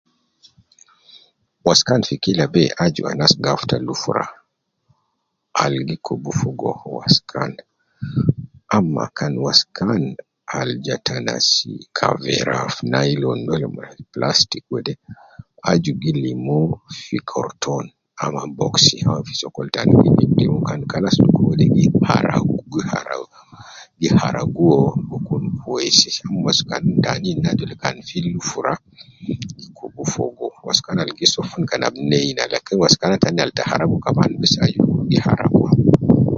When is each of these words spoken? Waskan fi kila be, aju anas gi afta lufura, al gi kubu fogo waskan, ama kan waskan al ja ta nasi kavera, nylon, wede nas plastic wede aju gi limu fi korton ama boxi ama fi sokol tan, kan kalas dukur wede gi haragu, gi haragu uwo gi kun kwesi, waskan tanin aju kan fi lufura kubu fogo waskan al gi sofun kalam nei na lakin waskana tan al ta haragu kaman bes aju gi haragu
Waskan 1.67 2.01
fi 2.07 2.15
kila 2.23 2.45
be, 2.53 2.63
aju 2.83 3.01
anas 3.11 3.33
gi 3.43 3.49
afta 3.55 3.75
lufura, 3.87 4.25
al 5.63 5.73
gi 5.87 5.95
kubu 6.05 6.31
fogo 6.39 6.71
waskan, 6.97 7.51
ama 8.77 9.05
kan 9.17 9.33
waskan 9.45 10.03
al 10.59 10.69
ja 10.85 10.95
ta 11.05 11.15
nasi 11.27 11.71
kavera, 11.97 12.59
nylon, 12.93 13.39
wede 13.49 13.65
nas 13.67 13.95
plastic 14.13 14.63
wede 14.73 14.93
aju 15.71 15.91
gi 16.01 16.11
limu 16.23 16.59
fi 17.03 17.15
korton 17.31 17.85
ama 18.23 18.41
boxi 18.59 18.95
ama 19.05 19.19
fi 19.27 19.33
sokol 19.43 19.67
tan, 19.75 19.89
kan 20.67 20.81
kalas 20.91 21.15
dukur 21.23 21.45
wede 21.51 21.65
gi 21.75 21.85
haragu, 22.09 22.55
gi 23.99 24.07
haragu 24.19 24.67
uwo 24.67 24.85
gi 25.07 25.17
kun 25.27 25.45
kwesi, 25.63 26.09
waskan 26.47 26.83
tanin 27.03 27.39
aju 27.49 27.63
kan 27.83 27.95
fi 28.07 28.17
lufura 28.33 28.73
kubu 29.77 30.03
fogo 30.13 30.47
waskan 30.67 30.97
al 31.01 31.11
gi 31.17 31.25
sofun 31.33 31.63
kalam 31.69 31.95
nei 32.11 32.29
na 32.37 32.43
lakin 32.51 32.77
waskana 32.83 33.15
tan 33.23 33.37
al 33.43 33.51
ta 33.57 33.63
haragu 33.69 33.97
kaman 34.05 34.31
bes 34.41 34.53
aju 34.65 34.83
gi 35.09 35.17
haragu 35.25 35.63